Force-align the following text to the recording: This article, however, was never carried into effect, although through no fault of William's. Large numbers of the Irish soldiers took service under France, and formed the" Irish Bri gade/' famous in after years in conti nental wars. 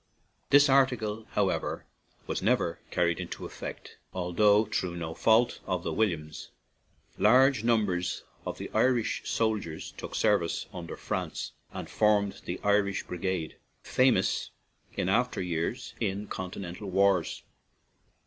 This 0.49 0.67
article, 0.67 1.27
however, 1.33 1.85
was 2.25 2.41
never 2.41 2.79
carried 2.89 3.19
into 3.19 3.45
effect, 3.45 3.97
although 4.13 4.65
through 4.65 4.95
no 4.95 5.13
fault 5.13 5.59
of 5.67 5.85
William's. 5.85 6.49
Large 7.19 7.63
numbers 7.63 8.23
of 8.43 8.57
the 8.57 8.71
Irish 8.73 9.21
soldiers 9.29 9.91
took 9.91 10.15
service 10.15 10.65
under 10.73 10.97
France, 10.97 11.51
and 11.71 11.87
formed 11.87 12.41
the" 12.45 12.59
Irish 12.63 13.03
Bri 13.03 13.19
gade/' 13.19 13.55
famous 13.83 14.49
in 14.97 15.07
after 15.07 15.39
years 15.39 15.93
in 15.99 16.25
conti 16.25 16.61
nental 16.61 16.89
wars. 16.89 17.43